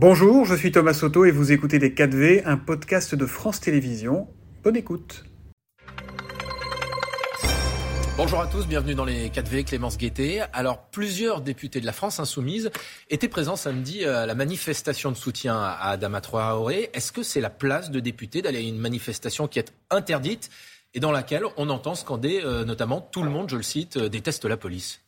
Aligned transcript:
Bonjour, 0.00 0.44
je 0.44 0.54
suis 0.54 0.70
Thomas 0.70 0.94
Soto 0.94 1.24
et 1.24 1.32
vous 1.32 1.50
écoutez 1.50 1.80
Les 1.80 1.90
4V, 1.90 2.42
un 2.44 2.56
podcast 2.56 3.16
de 3.16 3.26
France 3.26 3.58
Télévisions. 3.58 4.28
Bonne 4.62 4.76
écoute. 4.76 5.24
Bonjour 8.16 8.40
à 8.40 8.46
tous, 8.46 8.68
bienvenue 8.68 8.94
dans 8.94 9.04
les 9.04 9.28
4V, 9.28 9.64
Clémence 9.64 9.98
Guettet. 9.98 10.42
Alors, 10.52 10.82
plusieurs 10.92 11.40
députés 11.40 11.80
de 11.80 11.86
la 11.86 11.92
France 11.92 12.20
Insoumise 12.20 12.70
étaient 13.10 13.26
présents 13.26 13.56
samedi 13.56 14.04
à 14.04 14.24
la 14.24 14.36
manifestation 14.36 15.10
de 15.10 15.16
soutien 15.16 15.58
à 15.58 15.90
Adama 15.90 16.20
Traoré. 16.20 16.90
Est-ce 16.92 17.10
que 17.10 17.24
c'est 17.24 17.40
la 17.40 17.50
place 17.50 17.90
de 17.90 17.98
député 17.98 18.40
d'aller 18.40 18.58
à 18.58 18.60
une 18.60 18.78
manifestation 18.78 19.48
qui 19.48 19.58
est 19.58 19.72
interdite 19.90 20.48
et 20.94 21.00
dans 21.00 21.10
laquelle 21.10 21.42
on 21.56 21.70
entend 21.70 21.96
scander 21.96 22.40
euh, 22.44 22.64
notamment 22.64 23.00
tout 23.00 23.24
le 23.24 23.30
monde, 23.30 23.50
je 23.50 23.56
le 23.56 23.64
cite, 23.64 23.96
euh, 23.96 24.08
déteste 24.08 24.44
la 24.44 24.56
police? 24.56 25.00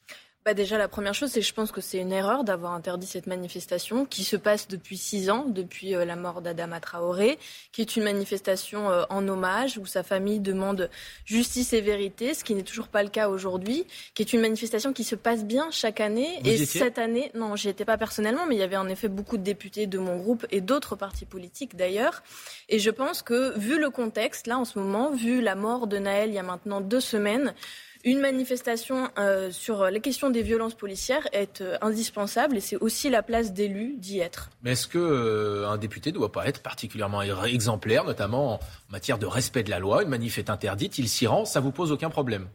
Bah 0.47 0.55
déjà, 0.55 0.79
la 0.79 0.89
première 0.89 1.13
chose, 1.13 1.31
c'est 1.31 1.41
que 1.41 1.47
je 1.47 1.53
pense 1.53 1.71
que 1.71 1.83
c'est 1.83 1.99
une 1.99 2.13
erreur 2.13 2.45
d'avoir 2.45 2.73
interdit 2.73 3.07
cette 3.07 3.27
manifestation 3.27 4.07
qui 4.07 4.25
se 4.25 4.37
passe 4.37 4.69
depuis 4.69 4.97
six 4.97 5.29
ans, 5.29 5.45
depuis 5.47 5.95
euh, 5.95 6.07
la 6.07 6.17
mort 6.17 6.41
d'Adama 6.41 6.81
Traoré, 6.81 7.39
qui 7.73 7.83
est 7.83 7.97
une 7.97 8.05
manifestation 8.05 8.89
euh, 8.89 9.03
en 9.11 9.29
hommage 9.29 9.77
où 9.77 9.85
sa 9.85 10.03
famille 10.03 10.41
demande 10.41 10.89
justice 11.27 11.75
et 11.75 11.83
vérité, 11.83 12.33
ce 12.33 12.43
qui 12.43 12.55
n'est 12.55 12.63
toujours 12.63 12.89
pas 12.89 13.03
le 13.03 13.11
cas 13.11 13.29
aujourd'hui, 13.29 13.85
qui 14.15 14.23
est 14.23 14.33
une 14.33 14.41
manifestation 14.41 14.95
qui 14.95 15.05
se 15.05 15.15
passe 15.15 15.45
bien 15.45 15.71
chaque 15.71 16.01
année. 16.01 16.41
et 16.43 16.65
cette 16.65 16.99
année, 16.99 17.31
non, 17.35 17.55
j'y 17.55 17.69
étais 17.69 17.85
pas 17.85 17.99
personnellement, 17.99 18.47
mais 18.47 18.55
il 18.55 18.61
y 18.61 18.65
avait 18.65 18.79
en 18.79 18.89
effet 18.89 19.09
beaucoup 19.09 19.37
de 19.37 19.43
députés 19.43 19.87
de 19.87 19.99
mon 19.99 20.17
groupe 20.17 20.47
et 20.51 20.63
d'autres 20.63 20.97
partis 20.97 21.27
politiques 21.27 21.77
d'ailleurs. 21.77 22.23
Et 22.71 22.79
je 22.79 22.91
pense 22.91 23.21
que, 23.21 23.59
vu 23.59 23.79
le 23.79 23.91
contexte, 23.91 24.47
là, 24.47 24.59
en 24.59 24.65
ce 24.65 24.79
moment, 24.79 25.11
vu 25.11 25.43
la 25.43 25.55
mort 25.55 25.87
de 25.87 25.99
Naël 25.99 26.31
il 26.31 26.35
y 26.35 26.39
a 26.39 26.43
maintenant 26.43 26.81
deux 26.81 27.01
semaines, 27.01 27.55
une 28.03 28.21
manifestation 28.21 29.11
euh, 29.19 29.51
sur 29.51 29.85
les 29.91 30.01
questions 30.01 30.31
des 30.31 30.43
violences 30.43 30.75
policières 30.75 31.29
est 31.33 31.61
euh, 31.61 31.77
indispensable 31.83 32.57
et 32.57 32.61
c'est 32.61 32.77
aussi 32.77 33.11
la 33.11 33.23
place 33.23 33.53
d'élus 33.53 33.95
d'y 33.99 34.21
être. 34.21 34.49
Mais 34.63 34.73
est-ce 34.73 34.89
qu'un 34.89 35.01
euh, 35.01 35.77
député 35.77 36.11
ne 36.11 36.17
doit 36.17 36.33
pas 36.33 36.47
être 36.47 36.63
particulièrement 36.63 37.21
exemplaire, 37.21 38.05
notamment 38.05 38.55
en 38.55 38.61
matière 38.89 39.19
de 39.19 39.27
respect 39.27 39.65
de 39.65 39.71
la 39.71 39.79
loi? 39.79 40.03
Une 40.03 40.09
manif 40.09 40.39
est 40.39 40.49
interdite, 40.49 40.97
il 40.97 41.11
s'y 41.11 41.27
rend, 41.27 41.45
ça 41.45 41.61
vous 41.61 41.73
pose 41.73 41.93
aucun 41.93 42.09
problème? 42.09 42.49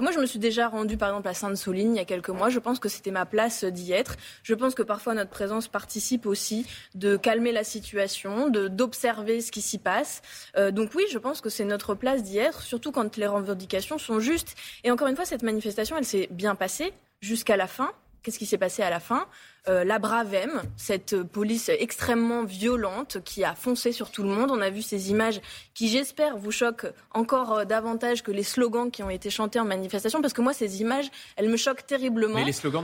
Moi, 0.00 0.12
je 0.12 0.20
me 0.20 0.26
suis 0.26 0.38
déjà 0.38 0.68
rendu 0.68 0.96
par 0.96 1.08
exemple 1.08 1.28
à 1.28 1.34
Sainte-Soline 1.34 1.96
il 1.96 1.98
y 1.98 2.00
a 2.00 2.04
quelques 2.04 2.28
mois. 2.28 2.48
Je 2.48 2.60
pense 2.60 2.78
que 2.78 2.88
c'était 2.88 3.10
ma 3.10 3.26
place 3.26 3.64
d'y 3.64 3.92
être. 3.92 4.16
Je 4.44 4.54
pense 4.54 4.74
que 4.74 4.82
parfois 4.82 5.14
notre 5.14 5.30
présence 5.30 5.66
participe 5.66 6.26
aussi 6.26 6.64
de 6.94 7.16
calmer 7.16 7.50
la 7.50 7.64
situation, 7.64 8.50
d'observer 8.50 9.40
ce 9.40 9.50
qui 9.50 9.62
s'y 9.62 9.78
passe. 9.78 10.22
donc 10.70 10.90
oui, 10.94 11.02
je 11.10 11.18
pense 11.18 11.40
que 11.40 11.50
c'est 11.50 11.64
notre 11.64 11.94
place 11.94 12.22
d'y 12.22 12.38
être, 12.38 12.62
surtout 12.62 12.92
quand 12.92 13.16
les 13.16 13.26
revendications 13.26 13.98
sont 13.98 14.20
justes. 14.20 14.54
Et 14.84 14.91
encore 14.92 15.08
une 15.08 15.16
fois, 15.16 15.24
cette 15.24 15.42
manifestation, 15.42 15.96
elle 15.96 16.04
s'est 16.04 16.28
bien 16.30 16.54
passée 16.54 16.92
jusqu'à 17.20 17.56
la 17.56 17.66
fin. 17.66 17.92
Qu'est-ce 18.22 18.38
qui 18.38 18.46
s'est 18.46 18.58
passé 18.58 18.82
à 18.82 18.90
la 18.90 19.00
fin? 19.00 19.26
Euh, 19.68 19.84
la 19.84 20.00
Bravem, 20.00 20.62
cette 20.76 21.22
police 21.22 21.68
extrêmement 21.68 22.42
violente 22.42 23.18
qui 23.24 23.44
a 23.44 23.54
foncé 23.54 23.92
sur 23.92 24.10
tout 24.10 24.24
le 24.24 24.28
monde. 24.28 24.50
On 24.50 24.60
a 24.60 24.70
vu 24.70 24.82
ces 24.82 25.10
images 25.10 25.40
qui, 25.72 25.88
j'espère, 25.88 26.36
vous 26.36 26.50
choquent 26.50 26.92
encore 27.12 27.52
euh, 27.52 27.64
davantage 27.64 28.24
que 28.24 28.32
les 28.32 28.42
slogans 28.42 28.90
qui 28.90 29.04
ont 29.04 29.10
été 29.10 29.30
chantés 29.30 29.60
en 29.60 29.64
manifestation, 29.64 30.20
parce 30.20 30.34
que 30.34 30.42
moi, 30.42 30.52
ces 30.52 30.80
images, 30.80 31.06
elles 31.36 31.48
me 31.48 31.56
choquent 31.56 31.86
terriblement. 31.86 32.40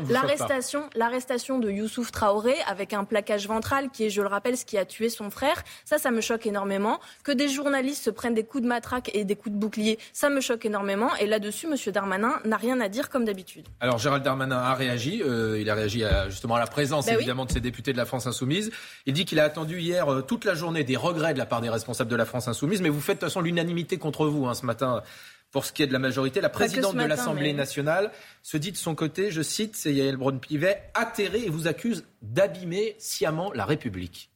L'arrestation, 0.09 0.89
l'arrestation 0.95 1.59
de 1.59 1.69
Youssouf 1.69 2.13
Traoré 2.13 2.55
avec 2.69 2.93
un 2.93 3.03
plaquage 3.03 3.49
ventral 3.49 3.91
qui 3.91 4.05
est, 4.05 4.11
je 4.11 4.23
le 4.23 4.29
rappelle, 4.29 4.57
ce 4.57 4.65
qui 4.65 4.79
a 4.79 4.85
tué 4.85 5.09
son 5.09 5.31
frère, 5.31 5.65
ça, 5.85 5.99
ça 5.99 6.13
me 6.13 6.21
choque 6.21 6.47
énormément. 6.47 7.01
Que 7.25 7.33
des 7.33 7.49
journalistes 7.49 8.05
se 8.05 8.11
prennent 8.11 8.35
des 8.35 8.45
coups 8.45 8.63
de 8.63 8.69
matraque 8.69 9.11
et 9.15 9.25
des 9.25 9.35
coups 9.35 9.53
de 9.53 9.61
bouclier, 9.61 9.99
ça 10.13 10.31
me 10.31 10.41
choque 10.41 10.65
énormément. 10.65 11.15
Et 11.17 11.27
là-dessus, 11.27 11.67
M. 11.67 11.75
Darmanin 11.93 12.39
n'a 12.45 12.57
rien 12.57 12.81
à 12.81 12.89
dire 12.89 13.11
comme 13.11 13.25
d'habitude. 13.25 13.67
Alors, 13.81 13.99
Gérald 13.99 14.23
Darmanin 14.23 14.59
a 14.59 14.75
réagi. 14.75 15.23
Euh, 15.25 15.59
il 15.61 15.69
a 15.69 15.75
réagi 15.75 16.05
à, 16.05 16.29
justement 16.29 16.55
à 16.55 16.61
la 16.61 16.68
présence 16.69 17.07
bah 17.07 17.15
évidemment 17.15 17.45
de 17.45 17.53
ces 17.53 17.61
députés 17.61 17.93
de 17.93 17.97
la 17.97 18.05
France 18.05 18.27
insoumise. 18.27 18.71
Il 19.07 19.15
dit 19.15 19.25
qu'il 19.25 19.41
a 19.41 19.45
attendu 19.45 19.81
hier 19.81 20.13
euh, 20.13 20.23
toute 20.23 20.45
la 20.45 20.55
journée 20.55 20.85
des 20.85 20.97
regrets 20.97 21.35
de 21.35 21.39
la 21.39 21.47
part 21.47 21.61
des 21.61 21.71
responsables 21.71 22.11
de 22.11 22.17
la 22.17 22.25
France 22.25 22.49
insoumise, 22.49 22.81
mais 22.81 22.89
vous 22.89 23.01
faites 23.01 23.17
de 23.17 23.21
toute 23.21 23.29
façon 23.29 23.41
l'unanimité 23.41 23.99
contre 23.99 24.27
vous 24.27 24.47
hein, 24.47 24.55
ce 24.55 24.67
matin. 24.67 25.03
Pour 25.51 25.65
ce 25.65 25.73
qui 25.73 25.83
est 25.83 25.87
de 25.87 25.95
la 25.95 25.99
majorité, 25.99 26.43
la 26.43 26.51
présidente 26.51 26.97
de 26.97 27.05
l'Assemblée 27.05 27.55
nationale 27.55 28.13
se 28.43 28.59
dit 28.59 28.71
de 28.71 28.77
son 28.77 28.95
côté, 28.95 29.31
je 29.31 29.41
cite, 29.41 29.77
c'est 29.77 29.95
Yael 29.95 30.19
Braun-Pivet, 30.19 30.91
atterré 30.93 31.41
et 31.41 31.49
vous 31.49 31.69
accuse 31.69 32.05
d'abîmer 32.21 32.97
sciemment 32.99 33.51
la 33.55 33.65
République. 33.65 34.31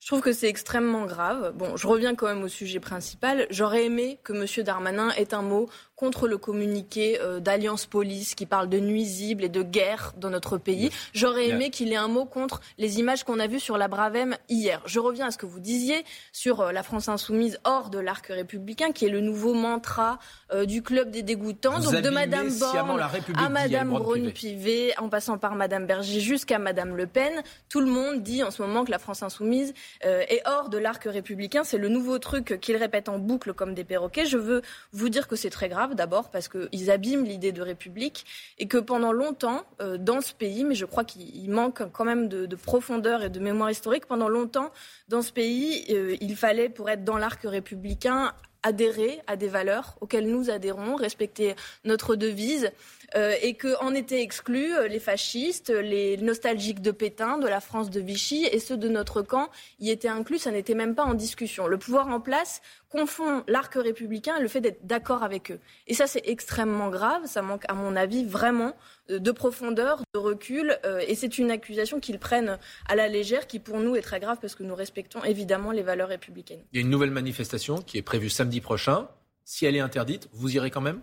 Je 0.00 0.06
trouve 0.06 0.22
que 0.22 0.32
c'est 0.32 0.48
extrêmement 0.48 1.04
grave. 1.04 1.52
Bon, 1.54 1.76
je 1.76 1.86
reviens 1.86 2.14
quand 2.14 2.26
même 2.26 2.42
au 2.42 2.48
sujet 2.48 2.80
principal. 2.80 3.46
J'aurais 3.50 3.84
aimé 3.84 4.18
que 4.24 4.32
M. 4.32 4.64
Darmanin 4.64 5.10
ait 5.10 5.34
un 5.34 5.42
mot 5.42 5.68
contre 5.94 6.26
le 6.26 6.38
communiqué 6.38 7.20
euh, 7.20 7.40
d'Alliance 7.40 7.84
Police 7.84 8.34
qui 8.34 8.46
parle 8.46 8.70
de 8.70 8.78
nuisibles 8.78 9.44
et 9.44 9.50
de 9.50 9.62
guerre 9.62 10.14
dans 10.16 10.30
notre 10.30 10.56
pays. 10.56 10.90
J'aurais 11.12 11.50
aimé 11.50 11.68
qu'il 11.68 11.92
ait 11.92 11.96
un 11.96 12.08
mot 12.08 12.24
contre 12.24 12.62
les 12.78 12.98
images 12.98 13.24
qu'on 13.24 13.38
a 13.38 13.46
vues 13.46 13.60
sur 13.60 13.76
la 13.76 13.88
Bravem 13.88 14.34
hier. 14.48 14.80
Je 14.86 14.98
reviens 14.98 15.26
à 15.26 15.30
ce 15.30 15.36
que 15.36 15.44
vous 15.44 15.60
disiez 15.60 16.02
sur 16.32 16.62
euh, 16.62 16.72
la 16.72 16.82
France 16.82 17.10
insoumise 17.10 17.60
hors 17.64 17.90
de 17.90 17.98
l'arc 17.98 18.26
républicain, 18.28 18.92
qui 18.92 19.04
est 19.04 19.10
le 19.10 19.20
nouveau 19.20 19.52
mantra 19.52 20.18
euh, 20.54 20.64
du 20.64 20.82
club 20.82 21.10
des 21.10 21.22
dégoûtants. 21.22 21.78
Donc 21.78 22.00
de 22.00 22.08
Madame 22.08 22.48
Borne 22.58 22.98
à 23.36 23.50
Madame 23.50 23.90
Braun-Pivet, 23.90 24.94
en 24.96 25.10
passant 25.10 25.36
par 25.36 25.54
Madame 25.54 25.86
Berger 25.86 26.20
jusqu'à 26.20 26.58
Madame 26.58 26.96
Le 26.96 27.06
Pen, 27.06 27.42
tout 27.68 27.80
le 27.80 27.90
monde 27.90 28.22
dit 28.22 28.42
en 28.42 28.50
ce 28.50 28.62
moment 28.62 28.86
que 28.86 28.90
la 28.90 28.98
France 28.98 29.22
insoumise 29.22 29.74
est 30.02 30.42
hors 30.46 30.68
de 30.68 30.78
l'arc 30.78 31.04
républicain. 31.04 31.64
C'est 31.64 31.78
le 31.78 31.88
nouveau 31.88 32.18
truc 32.18 32.58
qu'ils 32.60 32.76
répètent 32.76 33.08
en 33.08 33.18
boucle 33.18 33.52
comme 33.54 33.74
des 33.74 33.84
perroquets. 33.84 34.26
Je 34.26 34.38
veux 34.38 34.62
vous 34.92 35.08
dire 35.08 35.28
que 35.28 35.36
c'est 35.36 35.50
très 35.50 35.68
grave 35.68 35.94
d'abord 35.94 36.30
parce 36.30 36.48
qu'ils 36.48 36.90
abîment 36.90 37.24
l'idée 37.24 37.52
de 37.52 37.62
république 37.62 38.24
et 38.58 38.66
que 38.66 38.78
pendant 38.78 39.12
longtemps, 39.12 39.64
euh, 39.80 39.98
dans 39.98 40.20
ce 40.20 40.34
pays, 40.34 40.64
mais 40.64 40.74
je 40.74 40.84
crois 40.84 41.04
qu'il 41.04 41.50
manque 41.50 41.82
quand 41.92 42.04
même 42.04 42.28
de, 42.28 42.54
profondeur 42.56 43.22
et 43.22 43.30
de 43.30 43.40
mémoire 43.40 43.70
historique, 43.70 44.06
pendant 44.06 44.28
longtemps, 44.28 44.70
dans 45.08 45.22
ce 45.22 45.32
pays, 45.32 45.84
euh, 45.90 46.16
il 46.20 46.36
fallait, 46.36 46.68
pour 46.68 46.90
être 46.90 47.04
dans 47.04 47.16
l'arc 47.16 47.40
républicain, 47.44 48.32
adhérer 48.62 49.20
à 49.26 49.36
des 49.36 49.48
valeurs 49.48 49.96
auxquelles 50.00 50.30
nous 50.30 50.50
adhérons, 50.50 50.96
respecter 50.96 51.54
notre 51.84 52.16
devise, 52.16 52.70
euh, 53.16 53.34
et 53.42 53.54
qu'en 53.54 53.92
étaient 53.94 54.22
exclus 54.22 54.74
euh, 54.74 54.86
les 54.86 55.00
fascistes, 55.00 55.70
les 55.70 56.16
nostalgiques 56.16 56.80
de 56.80 56.90
Pétain, 56.90 57.38
de 57.38 57.48
la 57.48 57.60
France 57.60 57.90
de 57.90 58.00
Vichy, 58.00 58.46
et 58.50 58.58
ceux 58.58 58.76
de 58.76 58.88
notre 58.88 59.22
camp 59.22 59.50
y 59.80 59.90
étaient 59.90 60.08
inclus, 60.08 60.38
ça 60.38 60.50
n'était 60.50 60.74
même 60.74 60.94
pas 60.94 61.04
en 61.04 61.14
discussion. 61.14 61.66
Le 61.66 61.78
pouvoir 61.78 62.08
en 62.08 62.20
place 62.20 62.60
confond 62.88 63.42
l'arc 63.48 63.74
républicain 63.74 64.36
et 64.36 64.42
le 64.42 64.48
fait 64.48 64.60
d'être 64.60 64.86
d'accord 64.86 65.22
avec 65.22 65.50
eux. 65.50 65.60
Et 65.86 65.94
ça, 65.94 66.06
c'est 66.06 66.22
extrêmement 66.26 66.88
grave, 66.88 67.22
ça 67.26 67.42
manque, 67.42 67.64
à 67.68 67.74
mon 67.74 67.96
avis, 67.96 68.24
vraiment 68.24 68.76
euh, 69.10 69.18
de 69.18 69.30
profondeur, 69.32 70.02
de 70.14 70.18
recul, 70.18 70.78
et 71.06 71.14
c'est 71.14 71.38
une 71.38 71.50
accusation 71.50 72.00
qu'ils 72.00 72.18
prennent 72.18 72.58
à 72.88 72.94
la 72.94 73.08
légère, 73.08 73.46
qui 73.46 73.58
pour 73.58 73.78
nous 73.78 73.96
est 73.96 74.02
très 74.02 74.20
grave 74.20 74.38
parce 74.40 74.54
que 74.54 74.62
nous 74.62 74.74
respectons 74.74 75.22
évidemment 75.24 75.72
les 75.72 75.82
valeurs 75.82 76.08
républicaines. 76.08 76.60
Il 76.72 76.76
y 76.76 76.82
a 76.82 76.82
une 76.82 76.90
nouvelle 76.90 77.10
manifestation 77.10 77.78
qui 77.78 77.98
est 77.98 78.02
prévue 78.02 78.30
samedi 78.30 78.60
prochain. 78.60 79.08
Si 79.44 79.66
elle 79.66 79.76
est 79.76 79.80
interdite, 79.80 80.28
vous 80.32 80.54
irez 80.54 80.70
quand 80.70 80.80
même? 80.80 81.00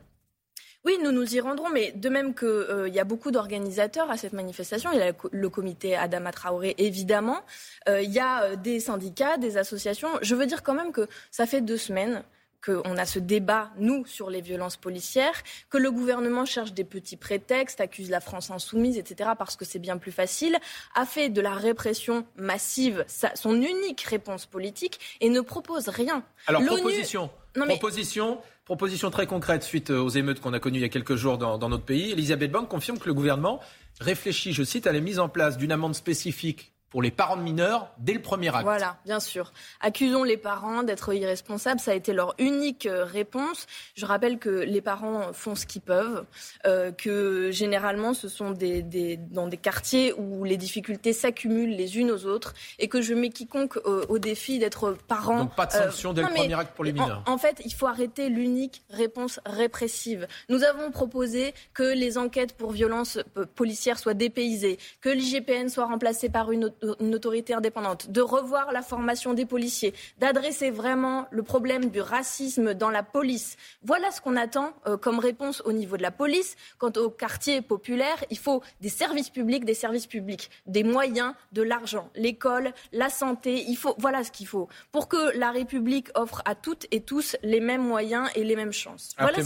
Oui, 0.88 0.98
nous 1.03 1.12
nous 1.12 1.36
y 1.36 1.42
rendrons, 1.42 1.70
mais 1.70 1.92
de 1.92 2.08
même 2.08 2.34
qu'il 2.34 2.48
euh, 2.48 2.88
y 2.88 2.98
a 2.98 3.03
beaucoup 3.03 3.30
d'organisateurs 3.30 4.09
à 4.09 4.16
cette 4.16 4.31
manifestation, 4.31 4.90
il 4.94 5.00
y 5.00 5.02
a 5.02 5.12
le 5.31 5.50
comité 5.50 5.98
Adama 5.98 6.31
Traoré, 6.31 6.75
évidemment, 6.78 7.42
euh, 7.90 8.02
il 8.02 8.09
y 8.09 8.20
a 8.20 8.44
euh, 8.44 8.56
des 8.56 8.80
syndicats, 8.80 9.36
des 9.36 9.58
associations. 9.58 10.08
Je 10.22 10.34
veux 10.34 10.46
dire 10.46 10.64
quand 10.64 10.74
même 10.74 10.94
que 10.94 11.09
ça 11.30 11.46
fait 11.46 11.59
deux 11.59 11.75
semaines 11.75 12.24
qu'on 12.66 12.97
a 12.97 13.06
ce 13.06 13.19
débat, 13.19 13.72
nous, 13.78 14.06
sur 14.06 14.29
les 14.29 14.41
violences 14.41 14.78
policières, 14.78 15.44
que 15.69 15.78
le 15.78 15.91
gouvernement 15.91 16.45
cherche 16.45 16.73
des 16.73 16.84
petits 16.84 17.18
prétextes, 17.18 17.81
accuse 17.81 18.09
la 18.09 18.19
France 18.19 18.51
insoumise, 18.51 18.97
etc., 18.97 19.31
parce 19.38 19.56
que 19.56 19.66
c'est 19.66 19.79
bien 19.79 19.97
plus 19.97 20.12
facile, 20.12 20.57
a 20.95 21.06
fait 21.06 21.29
de 21.29 21.41
la 21.41 21.53
répression 21.53 22.25
massive 22.35 23.06
son 23.35 23.56
unique 23.56 24.01
réponse 24.01 24.45
politique 24.45 25.00
et 25.22 25.29
ne 25.29 25.41
propose 25.41 25.90
rien. 25.90 26.23
Alors, 26.47 26.63
proposition. 26.63 27.29
Proposition 27.53 28.40
Proposition 28.68 29.09
très 29.12 29.28
concrète 29.28 29.63
suite 29.63 29.91
aux 29.91 30.09
émeutes 30.09 30.41
qu'on 30.41 30.51
a 30.51 30.59
connues 30.59 30.79
il 30.79 30.81
y 30.81 30.84
a 30.84 30.89
quelques 30.89 31.16
jours 31.16 31.38
dans, 31.38 31.69
notre 31.69 31.85
pays. 31.85 32.12
Elisabeth 32.12 32.51
Borne 32.51 32.68
confirme 32.68 33.00
que 33.00 33.07
le 33.07 33.13
gouvernement 33.13 33.62
réfléchit, 34.01 34.51
je 34.51 34.62
cite, 34.63 34.88
à 34.88 34.91
la 34.91 35.00
mise 35.00 35.19
en 35.19 35.29
place 35.29 35.57
d'une 35.57 35.72
amende 35.72 35.95
spécifique 35.95 36.74
pour 36.89 37.01
les 37.01 37.12
parents 37.12 37.36
de 37.36 37.42
mineurs 37.42 37.92
dès 37.98 38.13
le 38.13 38.22
premier 38.22 38.50
acte. 38.50 38.63
Voilà, 38.63 38.98
bien 39.06 39.19
sûr. 39.19 39.51
Accusons 39.81 40.24
les 40.24 40.38
parents 40.38 40.84
d'être 40.84 41.13
irresponsables, 41.13 41.80
ça 41.80 41.92
a 41.92 41.94
été 41.94 42.13
leur 42.13 42.34
unique 42.38 42.86
euh, 42.86 43.04
réponse. 43.04 43.68
Je 43.95 44.06
rappelle 44.06 44.39
que 44.39 44.50
les 44.50 44.81
parents 44.81 45.34
font 45.34 45.56
ce 45.56 45.66
qu'ils 45.66 45.81
peuvent, 45.81 46.25
euh, 46.66 46.92
que 46.92 47.51
généralement 47.51 48.13
ce 48.13 48.30
sont 48.30 48.51
des, 48.51 48.81
des, 48.81 49.18
dans 49.18 49.48
des 49.48 49.57
quartiers 49.57 50.13
où 50.13 50.44
les 50.45 50.57
difficultés 50.57 51.12
s'accumulent 51.12 51.75
les 51.75 51.98
unes 51.98 52.12
aux 52.12 52.25
autres 52.25 52.54
et 52.80 52.88
que 52.88 53.01
je 53.01 53.13
mets 53.13 53.30
quiconque 53.30 53.78
euh, 53.86 54.06
au 54.07 54.18
défi 54.18 54.60
d'être 54.60 54.98
parent. 55.07 55.39
Donc 55.39 55.56
pas 55.56 55.66
de 55.66 55.74
sanction 55.74 56.13
dès 56.13 56.22
le 56.22 56.30
premier 56.30 56.54
acte 56.54 56.74
pour 56.74 56.86
les 56.86 56.94
mineurs. 56.94 57.24
En, 57.25 57.34
en 57.34 57.38
fait, 57.38 57.62
il 57.66 57.74
faut 57.74 57.88
arrêter 57.88 58.30
l'unique 58.30 58.81
réponse 58.89 59.39
répressive. 59.45 60.28
Nous 60.50 60.63
avons 60.63 60.89
proposé 60.92 61.54
que 61.74 61.84
les 61.84 62.18
enquêtes 62.18 62.54
pour 62.54 62.72
violences 62.72 63.19
policières 63.56 64.00
soient 64.00 64.13
dépaysées, 64.13 64.80
que 65.01 65.10
l'IGPN 65.10 65.68
soit 65.68 65.86
remplacé 65.86 66.30
par 66.30 66.51
une 66.51 66.66
autre 66.66 66.76
une 67.00 67.15
autorité 67.15 67.53
indépendante, 67.53 68.09
de 68.12 68.21
revoir 68.21 68.71
la 68.71 68.81
formation 68.81 69.33
des 69.33 69.45
policiers, 69.45 69.94
d'adresser 70.19 70.71
vraiment 70.71 71.27
le 71.31 71.44
problème 71.44 71.89
du 71.89 72.01
racisme 72.01 72.74
dans 72.74 72.89
la 72.89 73.03
police. 73.03 73.57
Voilà 73.83 74.12
ce 74.12 74.21
qu'on 74.21 74.35
attend 74.35 74.74
euh, 74.88 74.97
comme 74.97 75.19
réponse 75.19 75.62
au 75.65 75.71
niveau 75.71 75.97
de 75.97 76.01
la 76.01 76.12
police. 76.12 76.56
Quant 76.77 76.91
au 76.97 77.09
quartier 77.09 77.62
populaire, 77.62 78.24
il 78.29 78.38
faut 78.38 78.62
des 78.81 78.89
services 78.89 79.29
publics, 79.29 79.65
des 79.65 79.74
services 79.74 80.07
publics, 80.07 80.50
des 80.65 80.83
moyens, 80.83 81.33
de 81.51 81.62
l'argent, 81.62 82.09
l'école, 82.15 82.74
la 82.91 83.09
santé. 83.09 83.63
Il 83.68 83.75
faut, 83.75 83.95
voilà 83.97 84.24
ce 84.24 84.31
qu'il 84.31 84.47
faut 84.47 84.68
pour 84.91 85.07
que 85.07 85.38
la 85.38 85.51
République 85.51 86.09
offre 86.15 86.41
à 86.45 86.56
toutes 86.56 86.85
et 86.91 87.01
tous 87.01 87.35
les 87.44 87.59
mêmes 87.59 87.83
moyens 87.83 88.29
et 88.35 88.44
les 88.44 88.56
mêmes 88.56 88.74
chances. 88.74 89.15
Voilà 89.18 89.38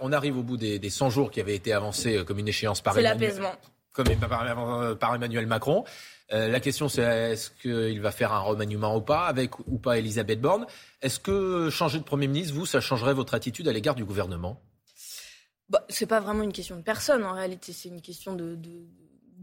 on 0.00 0.12
arrive 0.12 0.38
au 0.38 0.42
bout 0.42 0.56
des, 0.56 0.78
des 0.78 0.90
100 0.90 1.10
jours 1.10 1.30
qui 1.30 1.40
avaient 1.40 1.54
été 1.54 1.72
avancés 1.72 2.16
euh, 2.16 2.24
comme 2.24 2.38
une 2.38 2.48
échéance 2.48 2.80
par 2.80 2.98
Emmanuel, 2.98 3.32
comme 3.92 4.06
par, 4.16 4.98
par 4.98 5.14
Emmanuel 5.14 5.46
Macron. 5.46 5.84
Euh, 6.32 6.48
la 6.48 6.60
question, 6.60 6.88
c'est 6.88 7.02
est-ce 7.02 7.50
qu'il 7.50 8.00
va 8.00 8.10
faire 8.10 8.32
un 8.32 8.40
remaniement 8.40 8.96
ou 8.96 9.02
pas, 9.02 9.26
avec 9.26 9.58
ou 9.66 9.78
pas 9.78 9.98
Elisabeth 9.98 10.40
Borne? 10.40 10.66
Est-ce 11.02 11.20
que 11.20 11.68
changer 11.70 11.98
de 11.98 12.04
Premier 12.04 12.26
ministre, 12.26 12.54
vous, 12.54 12.64
ça 12.64 12.80
changerait 12.80 13.14
votre 13.14 13.34
attitude 13.34 13.68
à 13.68 13.72
l'égard 13.72 13.94
du 13.94 14.04
gouvernement? 14.04 14.60
Bah, 15.68 15.84
C'est 15.88 16.06
pas 16.06 16.20
vraiment 16.20 16.42
une 16.42 16.52
question 16.52 16.76
de 16.76 16.82
personne, 16.82 17.24
en 17.24 17.34
réalité. 17.34 17.72
C'est 17.72 17.88
une 17.88 18.00
question 18.00 18.34
de, 18.34 18.54
de, 18.54 18.86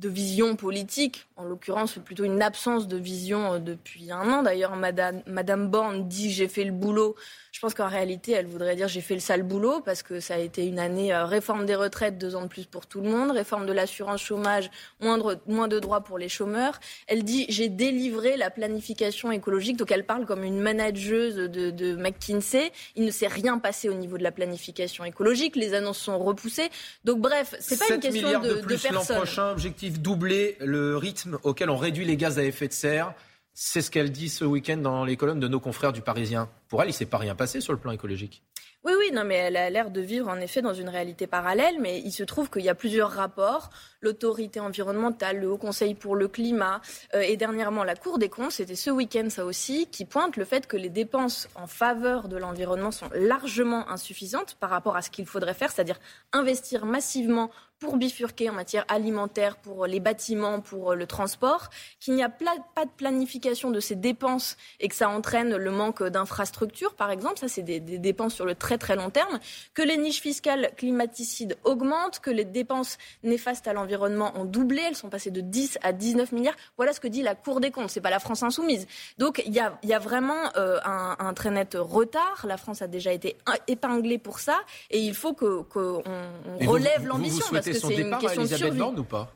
vision 0.08 0.56
politique. 0.56 1.28
En 1.36 1.44
l'occurrence, 1.44 1.98
plutôt 2.04 2.24
une 2.24 2.42
absence 2.42 2.88
de 2.88 2.98
vision 2.98 3.54
euh, 3.54 3.60
depuis 3.60 4.12
un 4.12 4.32
an. 4.32 4.44
D'ailleurs, 4.44 4.76
Madame, 4.76 5.22
Madame 5.28 5.68
Borne 5.68 6.08
dit 6.08 6.32
j'ai 6.32 6.48
fait 6.48 6.64
le 6.64 6.72
boulot 6.72 7.16
je 7.52 7.60
pense 7.60 7.74
qu'en 7.74 7.88
réalité, 7.88 8.34
elle 8.34 8.46
voudrait 8.46 8.76
dire 8.76 8.88
j'ai 8.88 9.02
fait 9.02 9.16
le 9.16 9.20
sale 9.20 9.44
boulot 9.44 9.82
parce 9.82 10.04
que 10.04 10.20
ça 10.20 10.36
a 10.36 10.38
été 10.38 10.66
une 10.68 10.80
année 10.80 11.14
euh, 11.14 11.26
réforme 11.26 11.66
des 11.66 11.76
retraites, 11.76 12.18
deux 12.18 12.36
ans 12.36 12.44
de 12.44 12.48
plus 12.48 12.66
pour 12.66 12.86
tout 12.86 13.02
le 13.02 13.10
monde, 13.10 13.32
réforme 13.32 13.66
de 13.66 13.74
l'assurance 13.74 14.22
chômage, 14.22 14.70
moindre, 15.02 15.40
moins 15.48 15.68
de 15.68 15.80
droits 15.80 16.02
pour 16.02 16.18
les 16.18 16.30
chômeurs. 16.30 16.80
Elle 17.08 17.24
dit 17.24 17.46
j'ai 17.50 17.68
délivré 17.68 18.38
la 18.38 18.50
planification 18.52 19.32
écologique, 19.32 19.78
donc 19.78 19.92
elle 19.92 20.06
parle 20.06 20.26
comme 20.26 20.44
une 20.44 20.60
manageuse 20.60 21.36
de, 21.36 21.72
de 21.72 21.96
McKinsey. 21.96 22.72
Il 22.96 23.06
ne 23.06 23.12
s'est 23.12 23.28
rien 23.28 23.58
passé 23.58 23.90
au 23.90 23.96
niveau 23.96 24.18
de 24.18 24.24
la 24.24 24.32
planification 24.32 25.04
écologique, 25.04 25.56
les 25.56 25.74
annonces 25.74 26.00
sont 26.00 26.20
repoussées. 26.20 26.70
Donc 27.04 27.20
bref, 27.20 27.56
c'est 27.60 27.80
pas 27.80 27.94
une 27.94 28.00
question 28.00 28.40
de, 28.40 28.48
de, 28.48 28.62
plus 28.62 28.90
L'an 28.90 29.04
prochain, 29.04 29.52
objectif 29.52 29.89
doubler 29.92 30.58
le 30.60 30.98
rythme 30.98 31.40
auquel 31.44 31.70
on 31.70 31.78
réduit 31.78 32.06
les 32.06 32.18
gaz 32.18 32.38
à 32.40 32.44
effet 32.44 32.68
de 32.68 32.74
serre. 32.74 33.14
C'est 33.54 33.82
ce 33.82 33.92
qu'elle 33.92 34.12
dit 34.12 34.30
ce 34.30 34.46
week-end 34.46 34.78
dans 34.78 35.04
les 35.04 35.18
colonnes 35.18 35.40
de 35.40 35.48
nos 35.48 35.60
confrères 35.60 35.92
du 35.92 36.02
Parisien. 36.02 36.50
Pour 36.70 36.82
elle, 36.82 36.90
il 36.90 36.92
ne 36.92 36.98
s'est 36.98 37.06
pas 37.06 37.18
rien 37.18 37.36
passé 37.36 37.60
sur 37.60 37.74
le 37.74 37.80
plan 37.80 37.92
écologique. 37.92 38.44
Oui, 38.86 38.94
oui, 38.98 39.12
non, 39.12 39.26
mais 39.26 39.36
elle 39.36 39.58
a 39.58 39.70
l'air 39.70 39.92
de 39.92 40.00
vivre 40.00 40.30
en 40.30 40.38
effet 40.38 40.62
dans 40.62 40.74
une 40.74 40.88
réalité 40.88 41.28
parallèle, 41.28 41.76
mais 41.82 42.00
il 42.00 42.14
se 42.14 42.24
trouve 42.24 42.50
qu'il 42.50 42.62
y 42.62 42.70
a 42.70 42.76
plusieurs 42.76 43.12
rapports, 43.12 43.72
l'autorité 44.00 44.62
environnementale, 44.62 45.38
le 45.38 45.52
Haut 45.52 45.58
Conseil 45.58 45.96
pour 45.96 46.16
le 46.16 46.30
climat, 46.30 46.80
euh, 47.14 47.20
et 47.20 47.36
dernièrement 47.36 47.84
la 47.84 47.98
Cour 47.98 48.20
des 48.20 48.30
comptes, 48.30 48.54
c'était 48.54 48.78
ce 48.78 48.90
week-end 48.90 49.28
ça 49.30 49.44
aussi, 49.44 49.88
qui 49.88 50.06
pointe 50.06 50.38
le 50.38 50.46
fait 50.46 50.66
que 50.66 50.78
les 50.78 50.88
dépenses 50.88 51.50
en 51.56 51.68
faveur 51.68 52.30
de 52.30 52.38
l'environnement 52.38 52.92
sont 52.92 53.10
largement 53.14 53.90
insuffisantes 53.90 54.56
par 54.62 54.70
rapport 54.70 54.96
à 54.96 55.02
ce 55.02 55.10
qu'il 55.10 55.26
faudrait 55.26 55.54
faire, 55.54 55.72
c'est-à-dire 55.72 56.00
investir 56.32 56.86
massivement 56.86 57.52
pour 57.80 57.96
bifurquer 57.96 58.50
en 58.50 58.54
matière 58.54 58.86
alimentaire, 58.90 59.56
pour 59.56 59.86
les 59.86 60.00
bâtiments, 60.00 60.60
pour 60.60 60.96
le 60.96 61.08
transport, 61.08 61.70
qu'il 62.00 62.14
n'y 62.14 62.24
a 62.24 62.30
pas 62.30 62.86
de 62.86 62.92
planification 62.98 63.72
de 63.72 63.80
ces 63.80 63.96
dépenses 63.96 64.58
et 64.80 64.90
que 64.90 64.96
ça 64.96 65.10
entraîne 65.10 65.56
le 65.56 65.72
manque 65.72 66.04
d'infrastructures, 66.04 66.94
par 66.96 67.10
exemple, 67.10 67.40
ça 67.40 67.48
c'est 67.48 67.64
des, 67.64 67.80
dépenses 67.80 68.36
sur 68.36 68.46
le 68.46 68.56
très 68.56 68.78
très 68.78 68.96
long 68.96 69.10
terme, 69.10 69.40
que 69.74 69.82
les 69.82 69.98
niches 69.98 70.22
fiscales 70.22 70.72
climaticides 70.76 71.58
augmentent, 71.64 72.20
que 72.20 72.30
les 72.30 72.46
dépenses 72.46 72.98
néfastes 73.24 73.68
à 73.68 73.74
l'environnement 73.74 74.34
ont 74.36 74.46
doublé, 74.46 74.82
elles 74.86 74.96
sont 74.96 75.10
passées 75.10 75.32
de 75.32 75.42
10 75.42 75.80
à 75.82 75.94
19 75.94 76.32
milliards. 76.34 76.56
Voilà 76.78 76.94
ce 76.94 77.00
que 77.00 77.08
dit 77.08 77.22
la 77.22 77.36
Cour 77.36 77.62
des 77.62 77.72
comptes, 77.72 77.90
c'est 77.90 78.02
pas 78.02 78.10
la 78.10 78.20
France 78.20 78.44
insoumise. 78.44 78.88
Donc 79.18 79.42
il 79.46 79.54
y 79.54 79.60
a, 79.60 79.78
y 79.84 79.94
a, 79.94 80.00
vraiment 80.00 80.52
euh, 80.58 80.80
un, 80.84 81.16
un, 81.20 81.34
très 81.34 81.50
net 81.50 81.78
retard. 81.80 82.46
La 82.48 82.58
France 82.58 82.82
a 82.82 82.88
déjà 82.88 83.14
été 83.14 83.38
épinglée 83.68 84.18
pour 84.18 84.40
ça 84.40 84.60
et 84.92 85.00
il 85.00 85.14
faut 85.14 85.34
qu'on 85.34 85.64
que 85.64 86.02
relève 86.66 87.06
l'ambition 87.06 87.46
c'est 87.74 87.80
son 87.80 87.90
départ 87.90 88.26
à 88.26 88.34
Elisabeth 88.36 88.76
Borne 88.76 89.00
ou 89.00 89.04
pas? 89.04 89.34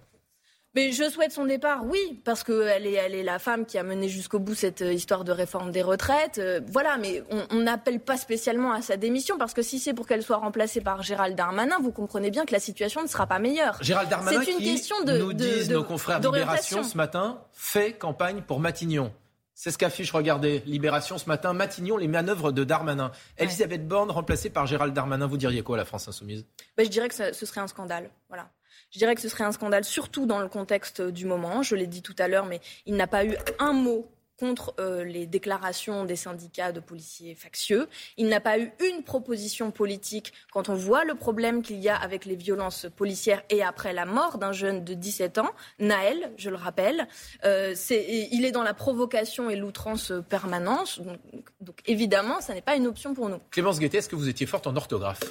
Mais 0.75 0.91
je 0.91 1.07
souhaite 1.07 1.31
son 1.31 1.45
départ, 1.45 1.85
oui, 1.85 2.19
parce 2.25 2.43
qu'elle 2.43 2.87
est, 2.87 2.93
elle 2.93 3.13
est 3.13 3.21
la 3.21 3.37
femme 3.37 3.67
qui 3.67 3.77
a 3.77 3.83
mené 3.83 4.09
jusqu'au 4.09 4.39
bout 4.39 4.55
cette 4.55 4.81
euh, 4.81 4.91
histoire 4.91 5.23
de 5.23 5.31
réforme 5.31 5.71
des 5.71 5.83
retraites. 5.83 6.39
Euh, 6.39 6.61
voilà, 6.67 6.97
mais 6.97 7.21
on 7.51 7.57
n'appelle 7.57 7.99
pas 7.99 8.17
spécialement 8.17 8.73
à 8.73 8.81
sa 8.81 8.97
démission, 8.97 9.37
parce 9.37 9.53
que 9.53 9.61
si 9.61 9.77
c'est 9.77 9.93
pour 9.93 10.07
qu'elle 10.07 10.23
soit 10.23 10.37
remplacée 10.37 10.81
par 10.81 11.03
Gérald 11.03 11.35
Darmanin, 11.35 11.77
vous 11.79 11.91
comprenez 11.91 12.31
bien 12.31 12.45
que 12.45 12.53
la 12.53 12.59
situation 12.59 13.03
ne 13.03 13.07
sera 13.07 13.27
pas 13.27 13.37
meilleure. 13.37 13.77
Gérald 13.81 14.09
Darmanin, 14.09 14.41
c'est 14.43 14.51
une 14.51 14.57
qui, 14.57 14.71
question 14.73 14.95
de, 15.03 15.15
nous 15.19 15.33
disent 15.33 15.69
nos 15.69 15.83
confrères 15.83 16.19
de 16.19 16.27
Libération 16.27 16.81
ce 16.81 16.97
matin, 16.97 17.39
fait 17.51 17.93
campagne 17.93 18.41
pour 18.41 18.59
Matignon. 18.59 19.11
C'est 19.55 19.71
ce 19.71 19.77
qu'affiche, 19.77 20.11
regardez, 20.11 20.63
Libération 20.65 21.17
ce 21.17 21.27
matin, 21.27 21.53
Matignon, 21.53 21.97
les 21.97 22.07
manœuvres 22.07 22.51
de 22.51 22.63
Darmanin. 22.63 23.11
Elisabeth 23.37 23.87
Borne 23.87 24.09
remplacée 24.09 24.49
par 24.49 24.65
Gérald 24.65 24.93
Darmanin, 24.93 25.27
vous 25.27 25.37
diriez 25.37 25.61
quoi 25.61 25.75
à 25.75 25.77
la 25.77 25.85
France 25.85 26.07
Insoumise? 26.07 26.45
Ben, 26.75 26.85
Je 26.85 26.89
dirais 26.89 27.07
que 27.07 27.33
ce 27.33 27.45
serait 27.45 27.61
un 27.61 27.67
scandale. 27.67 28.09
Voilà. 28.29 28.49
Je 28.89 28.99
dirais 28.99 29.13
que 29.15 29.21
ce 29.21 29.29
serait 29.29 29.43
un 29.43 29.51
scandale, 29.51 29.83
surtout 29.83 30.25
dans 30.25 30.39
le 30.39 30.47
contexte 30.47 31.01
du 31.01 31.25
moment. 31.25 31.61
Je 31.61 31.75
l'ai 31.75 31.87
dit 31.87 32.01
tout 32.01 32.15
à 32.17 32.27
l'heure, 32.27 32.45
mais 32.45 32.61
il 32.85 32.95
n'a 32.95 33.07
pas 33.07 33.25
eu 33.25 33.35
un 33.59 33.73
mot 33.73 34.07
contre 34.43 34.73
euh, 34.77 35.05
les 35.05 35.25
déclarations 35.25 36.03
des 36.03 36.17
syndicats 36.17 36.73
de 36.73 36.81
policiers 36.81 37.33
factieux. 37.33 37.87
Il 38.17 38.27
n'a 38.27 38.41
pas 38.41 38.59
eu 38.59 38.73
une 38.91 39.01
proposition 39.01 39.71
politique 39.71 40.33
quand 40.51 40.67
on 40.67 40.75
voit 40.75 41.05
le 41.05 41.15
problème 41.15 41.61
qu'il 41.61 41.79
y 41.79 41.87
a 41.87 41.95
avec 41.95 42.25
les 42.25 42.35
violences 42.35 42.87
policières 42.93 43.41
et 43.49 43.63
après 43.63 43.93
la 43.93 44.05
mort 44.05 44.37
d'un 44.39 44.51
jeune 44.51 44.83
de 44.83 44.95
17 44.95 45.37
ans, 45.37 45.49
Naël, 45.79 46.33
je 46.35 46.49
le 46.49 46.57
rappelle. 46.57 47.07
Euh, 47.45 47.73
il 47.89 48.43
est 48.43 48.51
dans 48.51 48.63
la 48.63 48.73
provocation 48.73 49.49
et 49.49 49.55
l'outrance 49.55 50.11
permanente. 50.27 50.99
Donc, 51.01 51.19
donc, 51.61 51.77
évidemment, 51.85 52.41
ça 52.41 52.53
n'est 52.53 52.61
pas 52.61 52.75
une 52.75 52.87
option 52.87 53.13
pour 53.13 53.29
nous. 53.29 53.39
Clémence 53.49 53.79
Guettet, 53.79 53.99
est-ce 53.99 54.09
que 54.09 54.17
vous 54.17 54.27
étiez 54.27 54.45
forte 54.45 54.67
en 54.67 54.75
orthographe? 54.75 55.21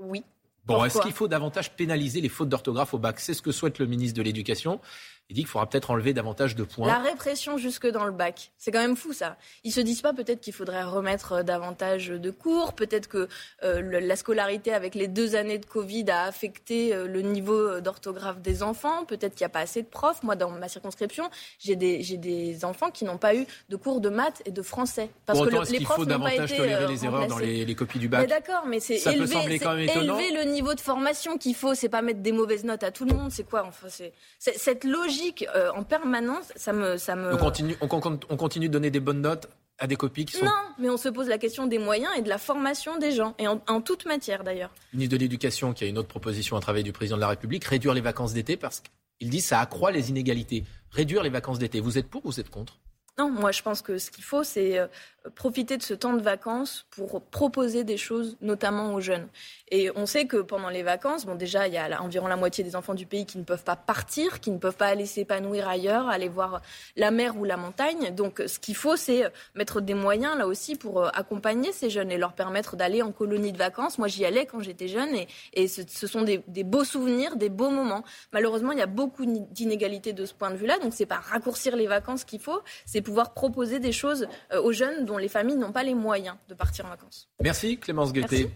Oui. 0.00 0.24
Bon, 0.66 0.84
est-ce 0.84 1.00
qu'il 1.00 1.12
faut 1.12 1.28
davantage 1.28 1.70
pénaliser 1.76 2.20
les 2.20 2.28
fautes 2.28 2.48
d'orthographe 2.48 2.94
au 2.94 2.98
bac? 2.98 3.20
C'est 3.20 3.34
ce 3.34 3.42
que 3.42 3.52
souhaite 3.52 3.78
le 3.78 3.86
ministre 3.86 4.16
de 4.16 4.22
l'Éducation. 4.22 4.80
Il 5.30 5.34
dit 5.34 5.42
qu'il 5.42 5.48
faudra 5.48 5.68
peut-être 5.68 5.92
enlever 5.92 6.12
davantage 6.12 6.56
de 6.56 6.64
points. 6.64 6.88
La 6.88 6.98
répression 6.98 7.56
jusque 7.56 7.86
dans 7.86 8.04
le 8.04 8.10
bac, 8.10 8.50
c'est 8.58 8.72
quand 8.72 8.80
même 8.80 8.96
fou 8.96 9.12
ça. 9.12 9.36
Ils 9.62 9.70
se 9.70 9.80
disent 9.80 10.02
pas 10.02 10.12
peut-être 10.12 10.40
qu'il 10.40 10.52
faudrait 10.52 10.82
remettre 10.82 11.34
euh, 11.34 11.42
davantage 11.44 12.08
de 12.08 12.30
cours, 12.32 12.72
peut-être 12.72 13.06
que 13.06 13.28
euh, 13.62 14.00
la 14.00 14.16
scolarité 14.16 14.72
avec 14.72 14.96
les 14.96 15.06
deux 15.06 15.36
années 15.36 15.58
de 15.58 15.66
Covid 15.66 16.10
a 16.10 16.24
affecté 16.24 16.92
euh, 16.92 17.06
le 17.06 17.22
niveau 17.22 17.80
d'orthographe 17.80 18.40
des 18.40 18.64
enfants, 18.64 19.04
peut-être 19.04 19.36
qu'il 19.36 19.44
n'y 19.44 19.50
a 19.50 19.50
pas 19.50 19.60
assez 19.60 19.82
de 19.82 19.86
profs. 19.86 20.24
Moi, 20.24 20.34
dans 20.34 20.50
ma 20.50 20.68
circonscription, 20.68 21.30
j'ai 21.60 21.76
des, 21.76 22.02
j'ai 22.02 22.16
des 22.16 22.64
enfants 22.64 22.90
qui 22.90 23.04
n'ont 23.04 23.18
pas 23.18 23.36
eu 23.36 23.46
de 23.68 23.76
cours 23.76 24.00
de 24.00 24.08
maths 24.08 24.42
et 24.46 24.50
de 24.50 24.62
français. 24.62 25.10
Parce 25.26 25.38
que 25.40 25.48
le, 25.48 25.62
les 25.70 25.80
profs 25.84 26.08
n'ont 26.08 26.18
pas 26.18 26.34
été 26.34 26.56
tolérer 26.56 26.88
les 26.88 27.04
erreurs 27.04 27.28
dans 27.28 27.38
les, 27.38 27.74
copies 27.76 28.00
du 28.00 28.08
bac? 28.08 28.28
d'accord, 28.28 28.64
mais 28.66 28.80
c'est 28.80 28.96
élever, 29.06 29.44
élever 29.44 30.32
le 30.32 30.50
niveau 30.50 30.74
de 30.74 30.80
formation 30.80 31.38
qu'il 31.38 31.54
faut, 31.54 31.74
c'est 31.74 31.88
pas 31.88 32.02
mettre 32.02 32.20
des 32.20 32.32
mauvaises 32.32 32.64
notes 32.64 32.82
à 32.82 32.90
tout 32.90 33.04
le 33.04 33.14
monde, 33.14 33.30
c'est 33.30 33.48
quoi 33.48 33.64
enfin, 33.64 33.86
c'est, 33.88 34.12
cette 34.38 34.82
logique 34.82 35.19
euh, 35.54 35.70
en 35.74 35.82
permanence, 35.82 36.52
ça 36.56 36.72
me, 36.72 36.96
ça 36.96 37.16
me. 37.16 37.34
On 37.34 37.36
continue, 37.36 37.76
on, 37.80 38.36
continue 38.36 38.68
de 38.68 38.72
donner 38.72 38.90
des 38.90 39.00
bonnes 39.00 39.20
notes 39.20 39.48
à 39.78 39.86
des 39.86 39.96
copies 39.96 40.24
qui 40.24 40.36
sont. 40.36 40.44
Non, 40.44 40.50
mais 40.78 40.90
on 40.90 40.96
se 40.96 41.08
pose 41.08 41.28
la 41.28 41.38
question 41.38 41.66
des 41.66 41.78
moyens 41.78 42.12
et 42.16 42.22
de 42.22 42.28
la 42.28 42.38
formation 42.38 42.98
des 42.98 43.12
gens, 43.12 43.34
et 43.38 43.46
en, 43.48 43.80
toute 43.80 44.06
matière 44.06 44.44
d'ailleurs. 44.44 44.70
Le 44.92 44.98
ministre 44.98 45.16
de 45.16 45.20
l'Éducation, 45.20 45.72
qui 45.72 45.84
a 45.84 45.86
une 45.86 45.98
autre 45.98 46.08
proposition 46.08 46.56
à 46.56 46.60
travailler 46.60 46.84
du 46.84 46.92
président 46.92 47.16
de 47.16 47.22
la 47.22 47.28
République, 47.28 47.64
réduire 47.64 47.94
les 47.94 48.00
vacances 48.00 48.32
d'été 48.32 48.56
parce 48.56 48.80
qu'il 48.80 49.30
dit 49.30 49.38
que 49.38 49.44
ça 49.44 49.60
accroît 49.60 49.90
les 49.90 50.10
inégalités. 50.10 50.64
Réduire 50.90 51.22
les 51.22 51.30
vacances 51.30 51.58
d'été. 51.58 51.80
Vous 51.80 51.98
êtes 51.98 52.08
pour 52.08 52.24
ou 52.26 52.30
vous 52.30 52.40
êtes 52.40 52.50
contre? 52.50 52.78
Non, 53.18 53.30
moi 53.30 53.52
je 53.52 53.62
pense 53.62 53.82
que 53.82 53.98
ce 53.98 54.10
qu'il 54.10 54.24
faut, 54.24 54.44
c'est 54.44 54.78
euh, 54.78 54.86
profiter 55.34 55.76
de 55.76 55.82
ce 55.82 55.92
temps 55.92 56.14
de 56.14 56.22
vacances 56.22 56.86
pour 56.90 57.20
proposer 57.22 57.84
des 57.84 57.98
choses, 57.98 58.36
notamment 58.40 58.94
aux 58.94 59.00
jeunes. 59.00 59.28
Et 59.70 59.90
on 59.94 60.06
sait 60.06 60.24
que 60.26 60.38
pendant 60.38 60.70
les 60.70 60.82
vacances, 60.82 61.26
bon 61.26 61.34
déjà, 61.34 61.68
il 61.68 61.74
y 61.74 61.76
a 61.76 62.02
environ 62.02 62.26
la 62.26 62.36
moitié 62.36 62.64
des 62.64 62.74
enfants 62.76 62.94
du 62.94 63.06
pays 63.06 63.26
qui 63.26 63.38
ne 63.38 63.44
peuvent 63.44 63.62
pas 63.62 63.76
partir, 63.76 64.40
qui 64.40 64.50
ne 64.50 64.58
peuvent 64.58 64.76
pas 64.76 64.86
aller 64.86 65.06
s'épanouir 65.06 65.68
ailleurs, 65.68 66.08
aller 66.08 66.28
voir 66.28 66.62
la 66.96 67.10
mer 67.10 67.36
ou 67.36 67.44
la 67.44 67.56
montagne. 67.56 68.14
Donc 68.14 68.42
ce 68.46 68.58
qu'il 68.58 68.74
faut, 68.74 68.96
c'est 68.96 69.30
mettre 69.54 69.80
des 69.80 69.94
moyens 69.94 70.38
là 70.38 70.46
aussi 70.46 70.76
pour 70.76 71.02
euh, 71.02 71.08
accompagner 71.12 71.72
ces 71.72 71.90
jeunes 71.90 72.10
et 72.10 72.18
leur 72.18 72.32
permettre 72.32 72.76
d'aller 72.76 73.02
en 73.02 73.12
colonie 73.12 73.52
de 73.52 73.58
vacances. 73.58 73.98
Moi, 73.98 74.08
j'y 74.08 74.24
allais 74.24 74.46
quand 74.46 74.60
j'étais 74.60 74.88
jeune 74.88 75.14
et, 75.14 75.28
et 75.52 75.68
ce, 75.68 76.06
sont 76.06 76.22
des, 76.22 76.42
des, 76.48 76.64
beaux 76.64 76.84
souvenirs, 76.84 77.36
des 77.36 77.50
beaux 77.50 77.70
moments. 77.70 78.04
Malheureusement, 78.32 78.72
il 78.72 78.78
y 78.78 78.82
a 78.82 78.86
beaucoup 78.86 79.26
d'inégalités 79.26 80.12
de 80.12 80.24
ce 80.24 80.32
point 80.32 80.50
de 80.50 80.56
vue-là. 80.56 80.78
Donc 80.78 80.94
c'est 80.94 81.06
pas 81.06 81.20
raccourcir 81.20 81.76
les 81.76 81.86
vacances 81.86 82.24
qu'il 82.24 82.40
faut, 82.40 82.62
c'est 82.86 82.99
pouvoir 83.02 83.34
proposer 83.34 83.78
des 83.78 83.92
choses 83.92 84.28
euh, 84.52 84.62
aux 84.62 84.72
jeunes 84.72 85.04
dont 85.04 85.18
les 85.18 85.28
familles 85.28 85.56
n'ont 85.56 85.72
pas 85.72 85.82
les 85.82 85.94
moyens 85.94 86.36
de 86.48 86.54
partir 86.54 86.86
en 86.86 86.90
vacances. 86.90 87.28
Merci 87.42 87.78
Clémence 87.78 88.12
Guettet. 88.12 88.50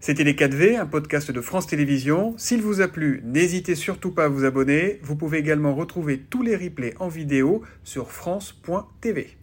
C'était 0.00 0.24
Les 0.24 0.34
4V, 0.34 0.78
un 0.78 0.84
podcast 0.84 1.30
de 1.30 1.40
France 1.40 1.66
Télévisions. 1.66 2.34
S'il 2.36 2.60
vous 2.60 2.82
a 2.82 2.88
plu, 2.88 3.22
n'hésitez 3.24 3.74
surtout 3.74 4.10
pas 4.10 4.24
à 4.24 4.28
vous 4.28 4.44
abonner. 4.44 5.00
Vous 5.02 5.16
pouvez 5.16 5.38
également 5.38 5.74
retrouver 5.74 6.20
tous 6.20 6.42
les 6.42 6.56
replays 6.56 6.94
en 7.00 7.08
vidéo 7.08 7.62
sur 7.84 8.12
France.tv. 8.12 9.38